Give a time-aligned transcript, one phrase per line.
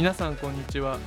[0.00, 0.98] 皆さんこんにちは。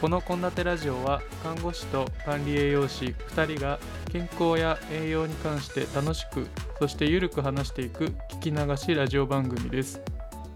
[0.00, 3.80] この献立ラジオは看護師と管理栄養士2人が
[4.12, 6.46] 健康や栄養に関して楽しく
[6.78, 10.00] そしてゆるく話していく聞き流しラジオ番組です。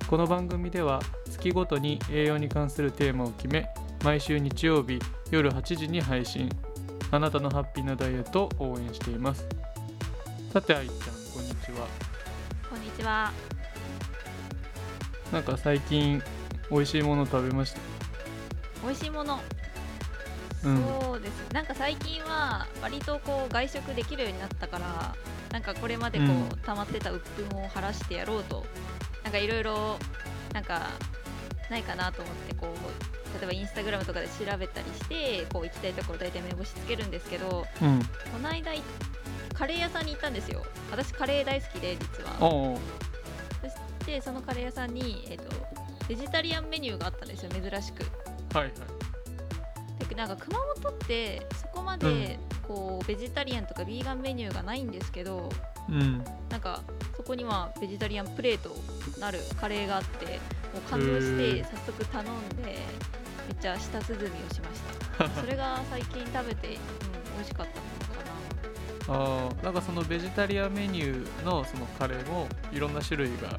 [0.09, 3.69] この番組では月ごとに栄養に関するテーマを決め
[4.05, 5.01] 毎週日曜日
[5.33, 6.49] 夜8時に配信。
[7.11, 9.45] あなたのハッピーなダイエットを応援しています。
[10.53, 10.99] さて愛ちゃん
[11.35, 11.89] こんにちは。
[12.71, 13.33] こんにちは。
[15.33, 16.23] なんか最近
[16.73, 17.81] 美味しいもの食べました？
[18.83, 19.39] 美味しいもの。
[20.65, 21.53] うんそうです。
[21.53, 25.15] なんか最近は割とこう外食できるようになったから、
[25.53, 28.65] なんかこれまでこう、うん溜まってた鬱憤を晴らしてやろうと、
[29.23, 29.99] なんかいろいろ
[30.55, 30.89] なんか
[31.69, 32.77] ないかなと思ってこう。
[33.41, 38.83] 例えばインスタグラムとかで調べたりしてこう行きたいところ大体目星つけるんですけどうんこの間い
[39.55, 42.77] カレー屋さんに行ったんですよ私カレー大好きで実は
[43.63, 45.45] そしてそのカレー屋さんに、えっと
[46.09, 48.03] ベジタリアンメニューがあったんですよ珍しく。
[48.57, 48.73] はいはい。
[50.09, 55.49] でなんか熊本ってそこまでこうベジタリアンとかビーガンメニューがないんですけど
[55.89, 56.23] うん。
[56.51, 56.83] なんか
[57.17, 58.77] そこにはベジタリアンプレート
[59.21, 60.33] なるカレーがあっても
[60.87, 62.77] う感動して早速頼んでめっ
[63.61, 64.81] ちゃ舌鼓をしまし
[65.19, 65.29] た。
[65.41, 69.47] それが最近食べて、うん、美味しかったものかな。
[69.47, 73.59] あーなんかそのベジタリアンメニューのそのカレーもいろんな種類が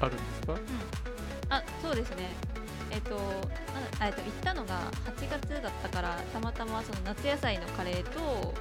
[0.00, 0.54] あるんですか？
[1.48, 2.28] あそうですね。
[2.90, 3.40] えっ、となんだ
[4.00, 4.80] あえっと行ったのが
[5.18, 8.54] 8月だったからたまたまその夏野菜のカレーと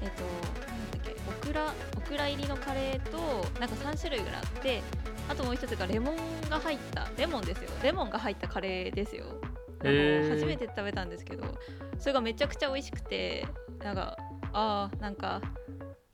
[0.00, 0.22] えっ、と
[0.68, 3.18] なんだっけオクラオクラ入りのカレーと
[3.60, 4.82] なんか3種類ぐらいあって
[5.28, 6.16] あともう一つがレモン
[6.48, 7.70] が入ったレモンですよ。
[7.82, 9.26] レモンが入ったカレーですよ。
[9.80, 11.44] あの初めて食べたんですけど
[11.98, 13.46] それがめちゃくちゃ美味しくて
[13.82, 14.16] なんか
[14.52, 15.42] あーなんか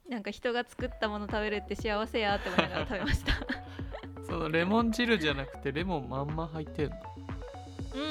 [0.08, 3.33] なんか人が作ったもの食べるって幸せやって思いながら食べました
[4.31, 6.97] そのレモン汁じゃなくてレモンまんま入ってんの？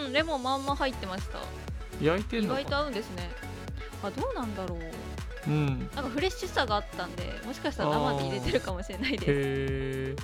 [0.06, 1.40] うんレモンまんま入ってました。
[2.02, 3.30] 焼いてん意外とのかな合うんですね。
[4.04, 4.80] あどうなんだろう。
[5.48, 5.90] うん。
[5.96, 10.16] なんかフレッシュさがあったんでもしかしたら生で入れてるかもしれないです、へえ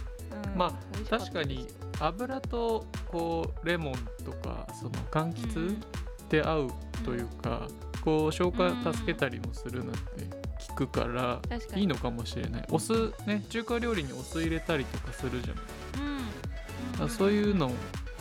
[0.53, 1.67] うんまあ美味しかった確かに
[1.99, 3.93] 油とこうレモン
[4.25, 5.27] とかその柑
[5.59, 5.81] ん
[6.29, 6.71] で合う
[7.05, 7.67] というか、
[8.01, 9.99] こう消化助けたりもするなんて
[10.59, 11.81] 聞くから確かに。
[11.81, 12.67] いいのかもしれない。
[12.69, 15.63] お酢ね中華料理にお酢入れたりとかするじゃない
[16.99, 17.71] うんあそういうの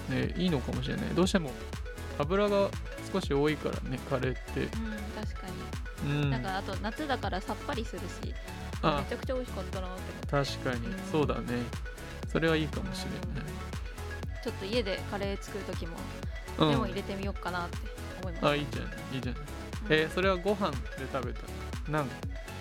[0.09, 1.07] ねいいのかもしれない。
[1.15, 1.51] どうしても
[2.19, 2.69] 油が
[3.12, 4.61] 少し多いからねカレーって。
[4.61, 5.47] うん確か
[6.05, 6.31] に、うん。
[6.31, 8.35] なんかあと夏だからさっぱりするしめ
[8.83, 10.27] あちゃくちゃ美味しかったなって。
[10.29, 10.87] 確かに。
[10.87, 10.99] うん。
[11.11, 11.43] そうだね。
[12.31, 13.11] それはいいかもしれ
[14.43, 15.95] ちょっと家でカレー作る時も
[16.59, 17.79] ない、レモンうん、入れてみようかなって
[18.21, 18.93] 思います、あいいじゃない？
[19.15, 19.43] いいじゃない？
[19.43, 19.47] うん。
[19.89, 20.77] えーそれはご飯で
[21.12, 21.41] 食べた？
[21.91, 22.09] なん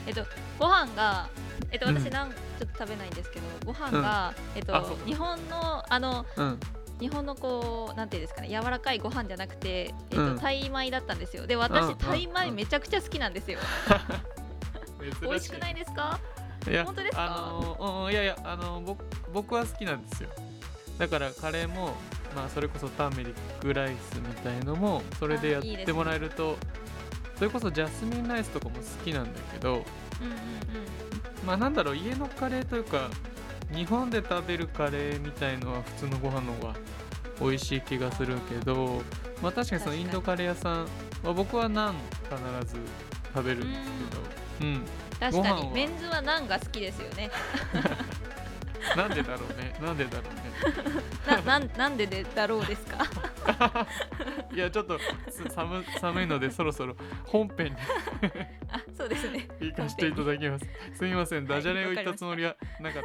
[0.08, 0.26] えっと
[0.60, 1.28] ご飯が
[1.72, 1.98] えっとうん。
[1.98, 6.60] 私なん、ちょっと食べないんですけどご飯が、えっと日本のあのうん。
[7.00, 10.40] 日本のこうなんていうんですかね柔らかいご飯じゃなくて、えっとうん。
[10.40, 11.48] タイ米だったんですよ。
[11.48, 13.60] でうん私タイ米めちゃくちゃ好きなんですよ。
[15.02, 16.20] 美珍味しくないですか？
[16.70, 16.74] い。
[16.74, 17.24] や本当ですか？
[17.26, 19.04] あのーうんいやいやあのー僕
[19.34, 20.30] 僕は好きなんですよ。
[20.98, 21.96] だからカレーも
[22.36, 26.58] まあそれこそターメリックライスみたいのもそれでやってもらえると
[27.38, 29.86] それこそジャスミンライスとかも好きなんだけどうんうんうん。
[31.46, 33.10] まあなんだろう家のカレーというか
[33.74, 36.76] 日本で食べるカレーみたいのは普通のご飯の方が
[37.42, 39.02] 美味しい気がするけど
[39.42, 40.88] まあ確かにそのインドカレー屋さん
[41.24, 41.96] は僕はナン
[42.30, 42.80] 必ず
[43.34, 43.82] 食べるんです
[44.62, 44.82] けどうん。
[45.20, 45.62] 確かご飯は。
[45.62, 47.32] にメンズはナンが好きですよね。
[48.98, 49.74] なんでだろうね。
[49.82, 51.02] なんでだろうね。
[51.26, 52.98] ななんなんででだろうですか？
[54.54, 55.00] いやちょっと
[55.30, 57.78] す寒寒いのでそろそろ本編に。
[58.70, 59.48] あそうですね。
[59.60, 60.66] 行かせていただきます。
[60.96, 63.04] すみませんはいダジャレを言ったつもりはなかっ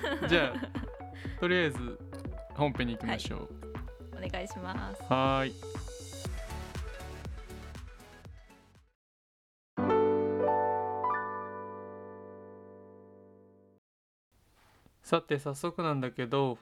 [0.00, 0.28] たんで。
[0.28, 1.98] じゃあとりあえず
[2.54, 3.48] 本編に行きましょう。
[4.16, 5.02] お願いします。
[5.02, 5.54] はーい。
[15.02, 16.58] さて早速なんだけど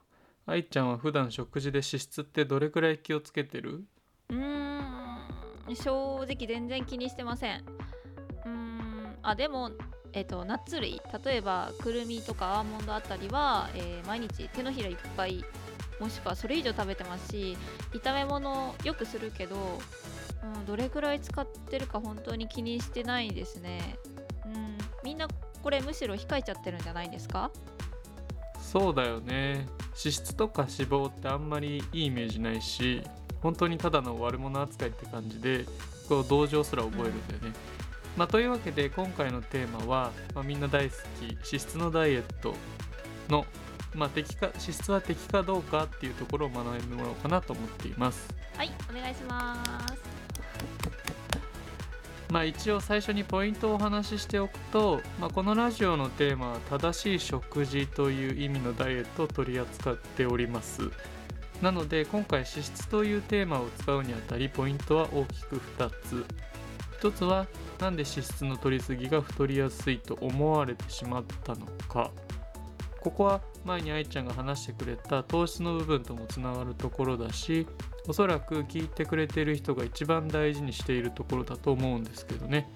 [0.47, 3.85] 愛ちゃんは普段食事で脂質ってどれくらい気をつけてる？
[4.29, 4.37] うー
[5.71, 7.61] ん正直全然気にしてません。
[7.61, 9.71] うーんあでも
[10.13, 11.01] えっとナッツ類。
[11.25, 15.43] 例えばくるみとかアーモンドあたりは、えー毎日手のひらいっぱい
[15.99, 17.57] もしくはそれ以上食べてますし
[17.93, 19.57] 炒め物よくするけど、
[20.43, 23.97] うん、どれくらい使ってるか本当に気にしてないですね。
[24.45, 25.27] うんみんな
[25.63, 27.51] これむしろ控えちゃってるんじゃないですか？
[28.61, 33.03] そうだよね脂質とか脂肪ってあんまりいいイメージないし
[33.43, 35.67] 本当にただの悪者扱いって感じで
[36.09, 37.53] こう同情すら覚えるんだよね、
[38.17, 42.55] まあ、というわけで今回のテーマは、まあ、みんな大好き脂質のダイエット
[43.29, 43.47] の
[43.95, 48.29] まあ、適か脂質は適かどうかっていうところを学んでもらおうかなと思っています。
[48.57, 50.14] はいお願いします
[52.35, 60.91] まあ、一応最初にポイントをお話ししておくと、まあ、このラジオのテーマは正しい食事という意味のダイエットを取り扱っております。
[61.63, 66.27] なので今回脂質というテーマを使うにあたりポイントは大きく2つ。
[67.01, 67.47] 1つは
[67.79, 72.11] なんで脂質の取りすぎが太りやすいと思われてしまったのか。
[73.01, 77.69] ここは前に愛ちゃんが話してくれた糖質の部分ともつながるところだし
[78.07, 82.71] おそらく聞いてくれている人が一番大事にしているところだと思うんですけどね。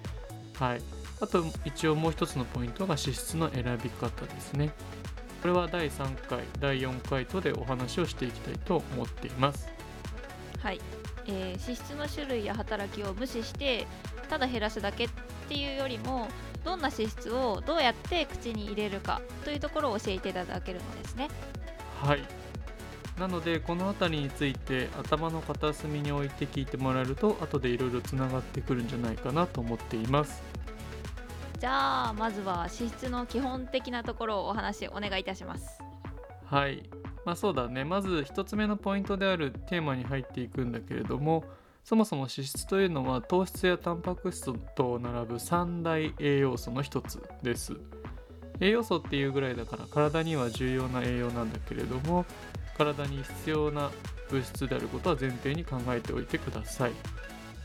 [0.55, 0.81] はい。
[1.21, 4.71] あと一応もう一つのポイントが脂質の選び方ですね。
[5.41, 9.69] これは第3回第4回とでお話をしていきたいと思っています。
[10.61, 10.81] はい、
[11.27, 13.85] えー脂質の種類や働きを無視して
[14.29, 15.09] ただ減らすだけっ
[15.47, 16.27] ていうよりも
[16.63, 21.29] どんな脂質をどうやって口に入れるかというところを教えていただけるのですね。
[22.01, 22.38] はい
[23.19, 30.41] なのでこの辺りについて頭の片隅に置いて聞いてもらえると後でいろいろつながってくるんじゃないかなと思っています。
[31.59, 35.79] じゃあまずは脂質の基本的なところをお話お願いいたします。
[36.45, 36.89] はい。
[37.25, 37.83] まあそうだね。
[37.83, 41.43] まず1つ目のポイントであるテーマに入っていくんだけれども
[41.83, 47.75] そもそも脂質というのは糖質やタンパク質と並ぶ三大栄養素の一つです。
[48.61, 52.25] 栄養素っていうぐらいだから体には重要な栄養なんだけれども
[52.79, 53.91] 体に必要な
[54.29, 56.93] 物質であることは前提に考えておいてください。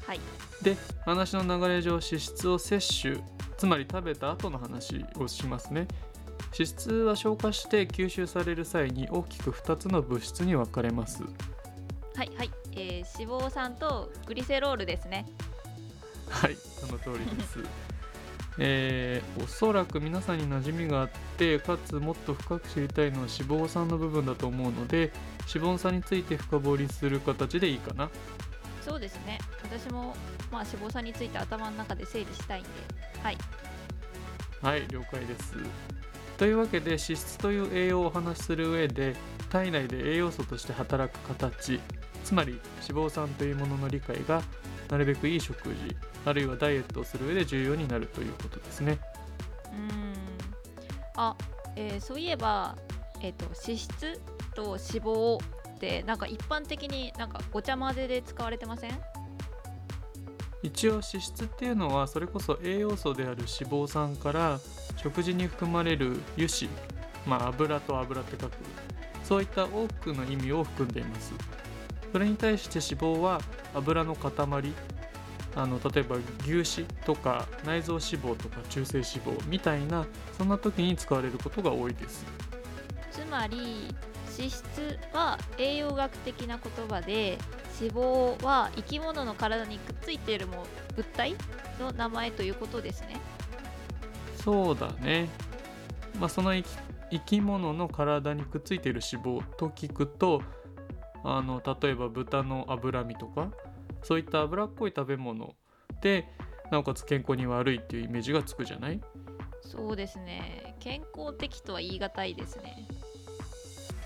[0.06, 0.20] はい。
[0.62, 3.22] で話の流れ上脂質を摂取
[3.56, 5.86] つまり食べた後の話をしますね。
[6.52, 11.22] 脂質は消化して吸収される際に大きく2つの物質に分かれます。
[12.16, 15.26] はいはい、えー脂肪酸とグリセロールですね。
[16.28, 17.58] はいその通りです
[18.58, 25.12] えーおそらく皆さんに馴染みがあってかつもっと深く知りたいのは脂肪酸の部分だと思うので
[25.52, 28.10] 脂肪酸について深掘りする形でいいかな。
[28.80, 29.38] そうですね。
[29.62, 30.14] 私も
[30.52, 32.68] まあ脂肪酸について頭の中で整理したいんで。
[33.22, 33.38] はい。
[34.62, 35.54] はい了解です。
[36.36, 39.14] というわけで脂質という栄養をお話しする上で
[39.50, 41.80] 体内で栄養素として働く形
[42.24, 44.42] つまり脂肪酸というものの理解が
[44.90, 45.74] なるべくいい食事
[46.24, 48.98] あるいはダイエットをする上で重要になるということですね。
[49.72, 50.14] うーん。
[51.16, 51.36] あ、
[51.76, 52.76] えーそういえば、
[53.20, 54.20] えー、と脂質
[54.54, 59.00] と脂肪ってなんか一般的になんかごちゃ混ぜで使われてません？
[60.62, 64.58] 一応脂質っていうのはそれこそ栄養素である脂肪酸から
[64.96, 66.70] 食事に含まれる油脂
[67.26, 68.52] まあ油と油って書く
[69.24, 71.32] そういった多くの意味を含んでいます
[72.14, 73.40] それに対して脂肪は
[73.74, 74.30] 油の塊
[75.56, 76.16] あの例えば
[76.46, 80.06] 牛脂とか内臓脂肪とか中性脂肪みたいな
[80.38, 82.24] そんな時に使われることが多いです
[83.10, 83.92] つまり
[84.38, 87.36] 脂質は栄養学的な言葉で
[87.80, 91.34] 脂肪は生き物の体にくっついているも物体
[91.80, 93.16] の名前ということですね
[94.36, 95.28] そうだね。
[96.20, 100.42] まあ、その生き生き物の体にくっついている脂肪と聞くと
[101.24, 103.50] あの例えば豚の脂身とか
[104.02, 105.54] そういった脂っこい食べ物
[106.02, 106.28] で
[106.70, 109.00] なおかつ健康に悪いっていうイメージがつくじゃない？
[109.62, 110.76] そうですね。
[110.78, 112.86] 健康的とは言い難いですね。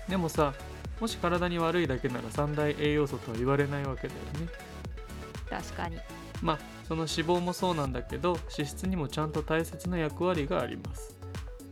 [0.07, 0.53] でもさ
[0.99, 4.49] もし体に悪いだけなら三大栄養素とは言われないわけだよね。
[5.49, 5.97] 確かに。
[6.41, 11.17] まあその脂肪もそうなんだけど脂質にもちゃんと大切な役割があります。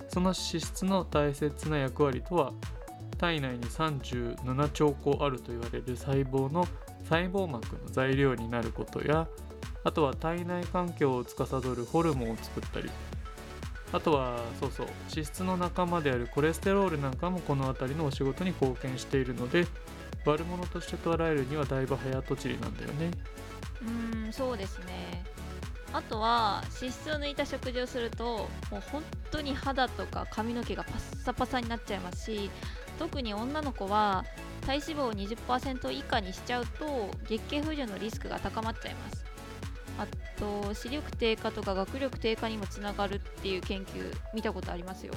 [0.09, 2.53] その脂質の大切な役割とは
[3.17, 6.67] 体内に37兆個あると言われる細胞の
[7.03, 9.27] 細胞膜の材料になることや
[9.83, 12.89] あとは体内環境を司るホルモンを作ったり
[13.93, 19.65] あとはそうそう脂質の仲間であるコレステロールなんかもこの辺りのお仕事に貢献しているので
[20.25, 23.11] 悪者として捉えるにはだいぶ早とちりなんだよね。
[24.25, 25.23] うんそうですね。
[25.93, 32.51] あとは脂質を抜いた食事をするともう本当に肌とか髪の毛がパッサパサになっちゃいますし
[32.97, 34.25] 特に女の子は
[34.61, 39.25] 体脂肪を20%以下にしちゃうと月経不順のリスクが高まっちゃいます。
[39.97, 40.05] あ
[40.39, 45.13] と視力低下とか学力低下にもつながるっていう研究見たことありますよ。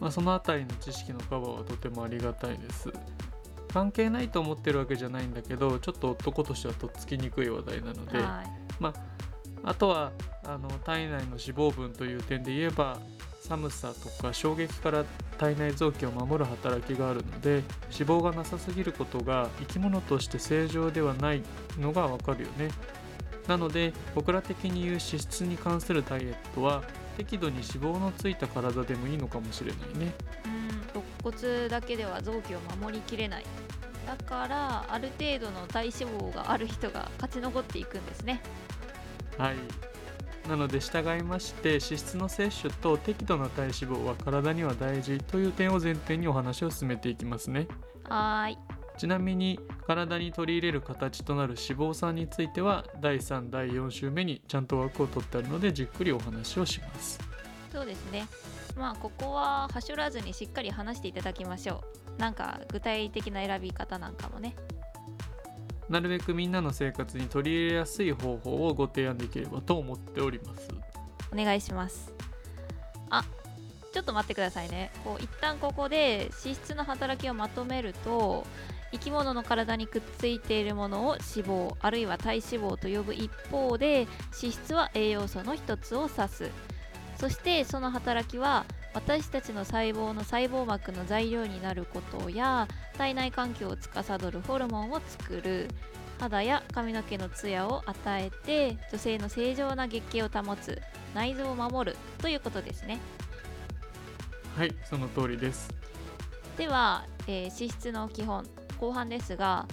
[0.00, 2.92] まあ、その辺りの知識のカバーはとてもありがたいです。
[3.72, 8.92] 関係ないと思ってるわけじゃないんだけどちょっと男としてはとっつきにくい話題なのではい。
[9.64, 10.12] あとは
[10.44, 12.98] あの体内の脂肪分という点で言えば
[13.46, 15.04] 寒さとか衝撃から
[15.38, 21.42] 体内臓器を守る働きがあるので脂肪がなさすぎることが生き物として正常ではない
[21.78, 22.70] のがわかるよね。
[23.46, 26.82] なので僕ら的に言う脂質に関するダイエットは
[27.18, 30.14] 適度に脂肪のついた体でもいいのかもしれないね。
[30.46, 33.44] うんと骨だけでは臓器を守りきれない。
[34.06, 38.40] だからある程度の体脂肪がある人が勝ち残っていくんですね。
[39.36, 39.56] はい
[40.48, 47.66] なので従いまして脂質の摂取と適度な体脂肪は体には大事という点を前提にお話を進めていきますね。
[48.04, 48.58] はーい。
[48.96, 57.18] ちなみに体に取り入れる形となる脂肪酸については第3第4週目にちゃんと枠を取ってあるのでじっくりお話をします。
[57.72, 58.26] そうですね。
[58.76, 61.82] まあここははしょらずにしっかり話していただきましょ
[62.18, 62.20] う。
[62.20, 64.54] なんか具体的な選び方なんかもね
[65.94, 70.68] なるべくみんなの生活に取り入れやすい方法をご提案できればと思っております。
[71.32, 72.12] お願いします。
[73.10, 73.24] あ
[73.92, 74.90] ちょっと待ってくださいね。
[75.04, 78.44] こう一旦ここで脂質の働きをまとめると
[78.90, 84.08] 生き物の体にくっついているものを脂肪あるいは体脂肪と呼ぶ一方で
[84.42, 86.50] 脂質は栄養素の一つを指す。
[87.20, 95.68] そしてその働きは私たちの細胞の細胞膜の材料になることや体内環境を司るホルモンを作る。
[96.20, 100.80] 肌や髪の毛のツヤを与えて女性の正常な月経を保つ。
[101.12, 101.96] 内臓を守る。
[102.18, 103.00] ということですね。
[104.56, 105.68] はいその通りです。
[106.56, 108.46] では、えー脂質の基本。
[108.80, 109.66] 後半ですが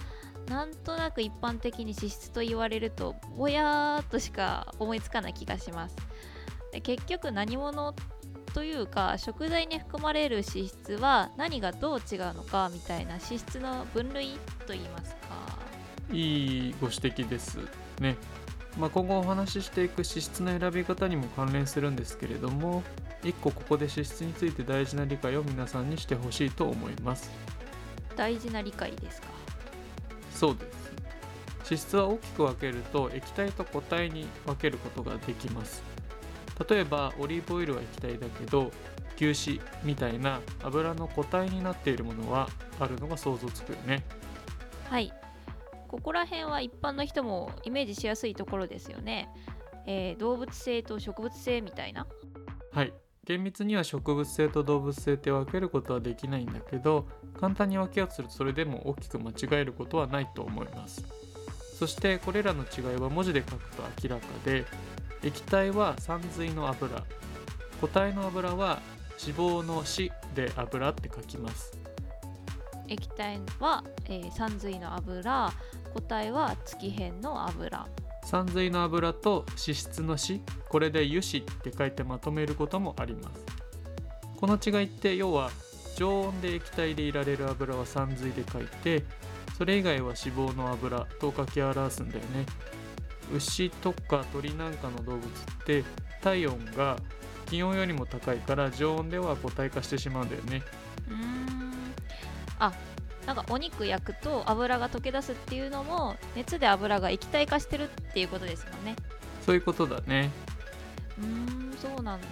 [0.48, 5.96] なんとなく一般的に脂質と言われるとぼやーっとしか思いつかない気がします。
[6.72, 7.94] で結局何者
[8.54, 15.58] というか食材に含まれる脂質は何がどう違うのかみたいな脂質の分類といいますか。
[16.10, 17.58] いいご指摘です
[18.00, 18.16] ね。
[18.78, 22.82] まあ、今後お話ししていく脂質の選び方にも関連するんですけれども
[23.22, 27.30] 一個ここで脂質について大事な理解を皆さんにしてほしいと思います。
[28.16, 29.28] 大事な理解ですか。
[30.34, 30.82] そうです。
[31.64, 35.91] 脂質は大きく分けると液体と固体に分けることができます
[36.68, 38.70] 例えばオリーブオイルは液体だけど
[39.16, 42.48] 牛脂みたいな油の固体になっているものは
[42.80, 44.04] あるのが想像つくよね。
[44.88, 45.12] はい。
[45.88, 49.28] ここら辺は一般の人もイメージしやすいところですよね、
[49.86, 52.06] えー動物性と植物性みたいな？
[52.72, 52.92] はい。
[53.24, 57.06] 厳密には植物性と動物性って分けることはできないんだけど
[57.38, 61.04] 簡単に分けようとするとそれでも大きく間違えることはないと思います。
[61.78, 64.64] そしてこれらの違いは文字で書くと明らかで
[65.24, 67.04] 液体は山水の油。
[67.80, 68.80] 固体の油は
[69.20, 71.78] 脂肪の脂で油って書きます。
[72.88, 75.52] 液体は、えー山水の油。
[75.94, 77.86] 固体は月変の油。
[78.24, 83.44] 山水の油と脂質の脂これで油脂って書いてまとめることもあります。
[84.40, 85.50] この違いって要は
[85.94, 89.04] 常温で液体でいられる油は山水で書いて
[89.56, 92.46] それ以外は脂肪の油と書き表すんだよね
[93.32, 95.28] 牛とか鳥なんかの動物っ
[95.64, 95.84] て
[96.22, 96.96] 体温が
[97.46, 100.62] 気温よりも高いから常温では固体化してしまうんだよね。
[101.08, 101.72] うーん。
[102.58, 102.72] あ
[103.26, 108.96] なんかお肉焼くと油が溶け出すっていうのも熱で油が液体化してるっていうことですもんね。
[109.46, 110.30] そういうことだね。
[111.18, 112.26] うーんそうなんだ。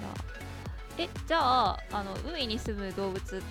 [0.99, 1.39] えじゃ
[1.71, 3.43] ああの海に住む動物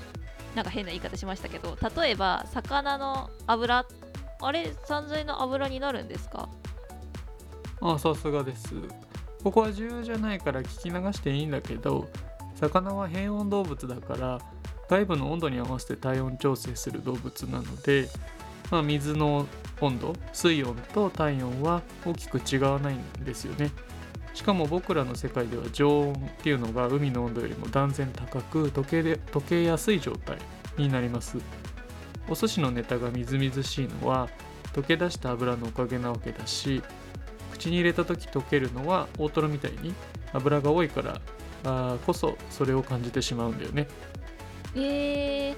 [0.56, 3.86] なんか変な言い方しましたけど例えば魚の油
[4.42, 6.50] あれ山水の油になるんですか？
[7.82, 8.74] あさすがです。
[9.44, 12.10] ここは重要じゃないから聞き流していいんだけど
[12.56, 14.40] 魚は変温動物だから
[14.90, 18.10] 外部の温度に合わせて体温調整する動物なので、
[18.70, 19.48] まあ、水の
[19.80, 23.72] 温度水温と体温は大きく違わないんですよね。
[24.34, 30.38] しかも僕らの世界では常温っていうのが海の温度よりも断然高く溶けで溶けやすい状態
[30.78, 31.38] になります。
[32.30, 34.30] お寿司のネタがみずみずしいのは
[34.74, 36.84] 溶け出した油のおかげなわけだし
[37.60, 39.94] 口に入れた時溶けるのは大トロみたいに
[40.34, 41.20] 油が多いから
[41.66, 43.88] あーこそそれを感じてしまうんだよね。
[44.76, 45.56] えー、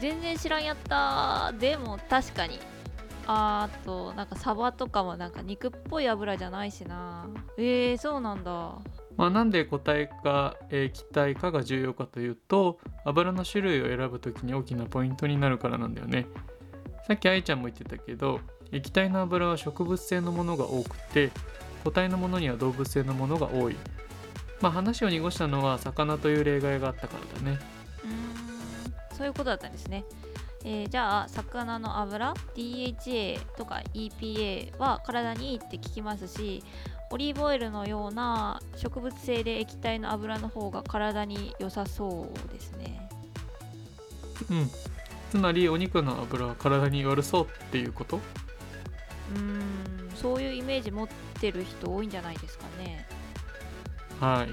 [0.00, 1.52] 全然知らんやった。
[1.58, 2.58] でも確かに。
[3.26, 7.28] あーあとなんかサバとかもなんか肉っぽい油じゃないしな。
[7.56, 8.78] えー、そうなんだ。
[9.16, 16.26] まあ、なんで固体かえー液体かが重要かというと油の種類を選ぶ時に大きなポイントになるからなんだよね。
[17.06, 18.40] さっき愛ちゃんも言ってたけど
[18.72, 21.30] 液体の油は植物性のものが多くて
[21.84, 23.76] 固体のものには動物性のものが多い。
[24.60, 27.58] まあ話を濁したのは魚という例外があったからだね。
[28.04, 29.16] うーん。
[29.16, 30.04] そういうことだったんですね。
[30.64, 36.62] えーじゃあ魚の油 DHA とか EPA は体にいいって聞きますし
[37.10, 43.08] オリーブオイルのような植物性で液体の油の方が体に良さそうですね。
[44.50, 44.70] うん。
[45.30, 48.20] つまりお肉の油は体に悪そうっていうこと？
[49.34, 49.90] うーん。
[50.16, 51.08] そういうイメージ持っ
[51.40, 53.06] てる人多いんじゃないですかね。
[54.20, 54.48] はい。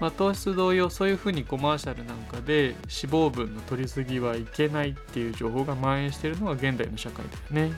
[0.00, 7.74] まあ、糖質同様そういうふうにコマーシャルなんかで脂肪分の取りすぎはいけないっていう情報が蔓延しているのが現代の社会だよね。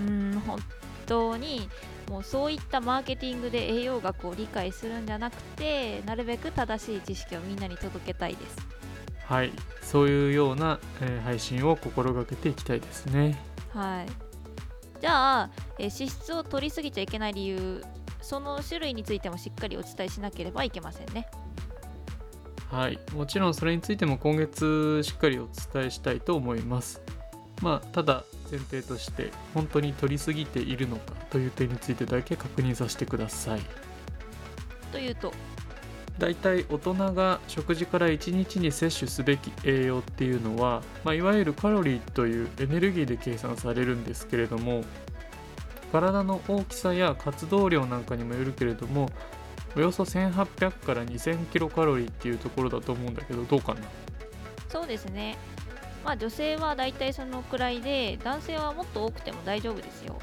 [0.00, 0.58] うん本
[1.06, 1.68] 当に
[2.08, 8.56] もうそういったマーケティングで栄養学を理解するんじゃなくてなるべく正しい知識をみんなに届けたいです。
[9.24, 9.52] はい。
[9.80, 13.38] そういうような、えー配信を心がけていきたいですね。
[13.72, 14.21] はい
[15.02, 17.84] じゃあ、えー脂質を取りすぎちゃいけない理由
[18.22, 21.26] その種類についてもしっかりお伝えしなければいけませんね
[22.70, 27.02] はい、もちろんそれについても今月しっかりお伝えしたいと思います。
[27.60, 33.60] まあ、ただ前提として本当に取りすぎているのかという点についてだけ確認させてください。
[34.90, 35.34] というと
[36.18, 44.84] だいたい大人が食事から1日に摂取すべき栄養っていうのは、まあ、いわゆるカロリーというエネルギーで計算されるんですけれども
[45.90, 49.08] 体の大きさや活動量なんかにもよるけれども
[49.74, 53.80] およそ1800から2000キロカロリーっていうところだと思うんだけどどうかな？
[54.68, 55.36] そうですね。
[56.04, 60.18] まあ女性はだいたいそのくらいで男性はもっと多くても大丈夫ですよ。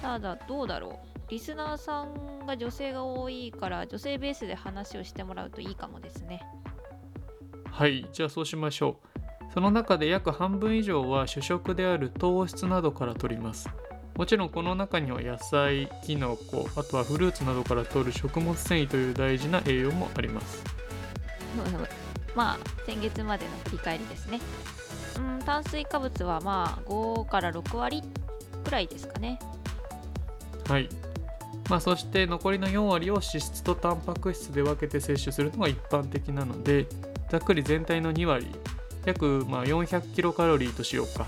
[0.00, 1.09] ただどうだろう。
[1.30, 6.42] リスナーさんが女性が多いから女性ベースで話をしてもらうといいかもですね。
[7.70, 8.98] はいじゃあそうしましょ
[9.48, 9.52] う。
[9.54, 13.68] その中で約半分以上は主食である糖質などから取ります。
[14.16, 20.64] もちろんこの中には野菜きのこあとはフルーツなどから取る食物繊維という大事な栄養もあります。
[22.34, 24.40] まあ先月までの振り返りですね。
[25.16, 28.02] うん炭水化物はまあ5から6割
[28.64, 29.38] くらいですかね。
[30.68, 30.88] はい
[31.70, 36.86] まあそして残りの4割を脂質とタンパク質で分けて摂取するのが一般的なので
[37.30, 38.48] ざっくり全体の2割
[39.04, 41.26] 約まあ400キロカロリーとしようか。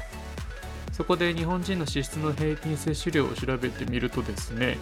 [0.93, 4.77] そこで日本人の脂質の平均摂取量を調べてみるとですね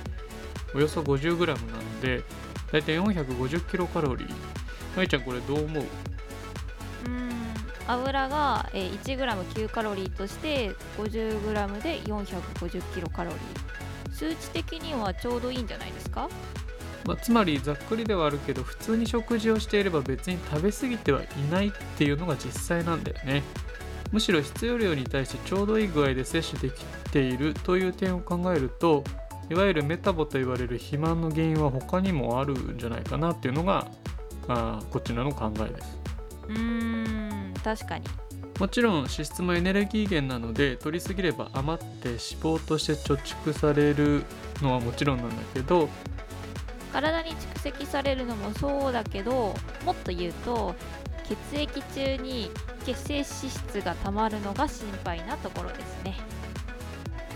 [0.75, 2.25] およそ 50g なので
[2.73, 4.35] だいたい450キロカロリー。
[4.97, 5.85] まいちゃんこれどう思う？
[7.07, 7.31] うん
[7.87, 13.60] 油が、1g9 カロリーとして 50g で450キロカロリー。
[14.20, 16.28] 数値的にはちょうどいいんじゃないですか？
[17.06, 23.42] まあ、つまりざっくりではあるけど普通に食事をしていれば別に食べ過ぎてはいないっていうのが実際なんだよね。
[24.12, 29.04] むしろ必要量に対してちょうどいい具合で摂取できているという点を考えると
[29.48, 33.90] いわゆるメタボと言われる肥満の原因は他にもあるんじゃないかなっていうのが、
[34.46, 35.98] まあ、こちらの考えです。
[36.48, 38.04] うーん確かに
[38.61, 44.23] もちろん脂質もエネルギー源なので取りすぎれば余って脂肪として貯蓄される
[44.61, 45.88] のはもちろんなんだけど
[46.92, 49.55] 体に蓄積されるのもそうだけど
[49.87, 50.75] もっと言うと
[51.25, 52.51] 血液中に
[52.85, 56.16] 血清脂質がたまるのが心配なところですね。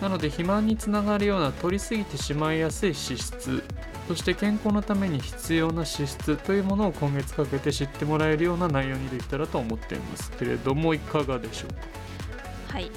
[0.03, 3.63] なので肥満につながるような取りすぎてしまいやすい脂質
[4.09, 11.71] そして健康のために必要な脂質というものを今月かけて知ってもらえるような内容にできたらと思っていますけれどもいかがでしょう
[12.71, 12.75] か？
[12.75, 12.90] はい。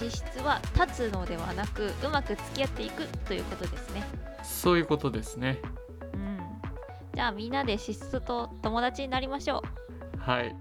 [0.00, 4.04] 脂質は立つのではなくうまく付き合っていくということですね。
[4.42, 5.60] そういうことですね。
[6.14, 6.38] うん。
[7.14, 9.62] じゃあみんなで脂質と友達になりましょ
[10.16, 10.18] う。
[10.18, 10.54] はい。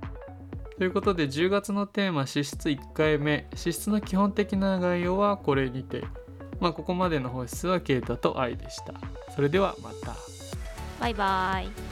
[0.78, 3.47] ということで10月のテーマ脂質1回目。
[3.54, 6.04] 脂質の基本的な概要はこれにて
[6.60, 8.93] まあここまでの本質はケイタと愛でした。
[9.34, 10.15] それではまた。
[11.00, 11.87] バイバイ。